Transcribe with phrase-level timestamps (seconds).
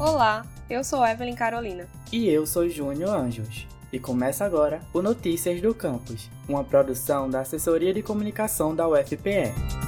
[0.00, 1.88] Olá, eu sou Evelyn Carolina.
[2.12, 3.66] E eu sou Júnior Anjos.
[3.92, 9.87] E começa agora o Notícias do Campus, uma produção da Assessoria de Comunicação da UFPE.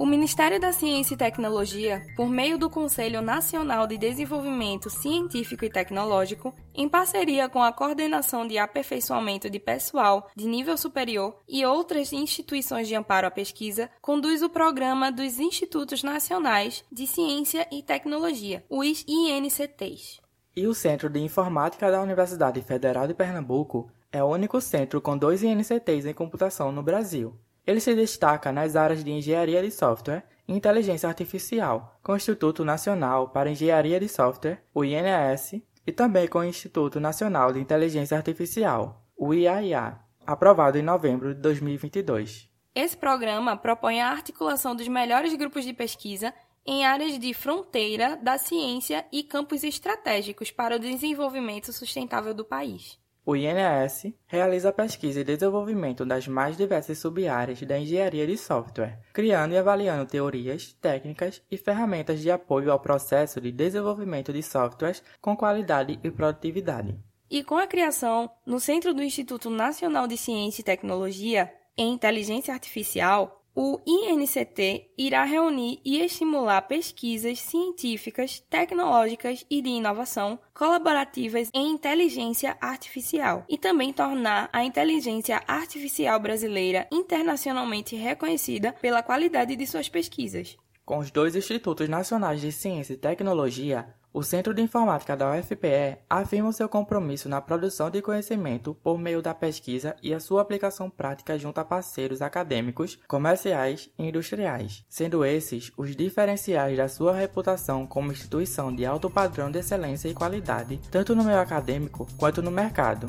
[0.00, 5.68] O Ministério da Ciência e Tecnologia, por meio do Conselho Nacional de Desenvolvimento Científico e
[5.68, 12.14] Tecnológico, em parceria com a Coordenação de Aperfeiçoamento de Pessoal de Nível Superior e outras
[12.14, 18.64] instituições de amparo à pesquisa, conduz o programa dos Institutos Nacionais de Ciência e Tecnologia,
[18.70, 20.18] os INCTs.
[20.56, 25.18] E o Centro de Informática da Universidade Federal de Pernambuco é o único centro com
[25.18, 27.38] dois INCTs em computação no Brasil.
[27.70, 32.64] Ele se destaca nas áreas de engenharia de software e inteligência artificial, com o Instituto
[32.64, 38.16] Nacional para Engenharia de Software, o INS, e também com o Instituto Nacional de Inteligência
[38.16, 42.50] Artificial, o IAIA, aprovado em novembro de 2022.
[42.74, 46.34] Esse programa propõe a articulação dos melhores grupos de pesquisa
[46.66, 52.98] em áreas de fronteira da ciência e campos estratégicos para o desenvolvimento sustentável do país.
[53.30, 59.54] O INS realiza pesquisa e desenvolvimento das mais diversas sub-áreas da engenharia de software, criando
[59.54, 65.36] e avaliando teorias, técnicas e ferramentas de apoio ao processo de desenvolvimento de softwares com
[65.36, 66.98] qualidade e produtividade.
[67.30, 72.52] E com a criação, no centro do Instituto Nacional de Ciência e Tecnologia, em Inteligência
[72.52, 81.70] Artificial, o INCT irá reunir e estimular pesquisas científicas, tecnológicas e de inovação colaborativas em
[81.70, 89.88] inteligência artificial e também tornar a inteligência artificial brasileira internacionalmente reconhecida pela qualidade de suas
[89.88, 90.56] pesquisas.
[90.90, 95.98] Com os dois Institutos Nacionais de Ciência e Tecnologia, o Centro de Informática da UFPE
[96.10, 100.90] afirma seu compromisso na produção de conhecimento por meio da pesquisa e a sua aplicação
[100.90, 107.86] prática junto a parceiros acadêmicos, comerciais e industriais, sendo esses os diferenciais da sua reputação
[107.86, 112.50] como instituição de alto padrão de excelência e qualidade, tanto no meio acadêmico quanto no
[112.50, 113.08] mercado.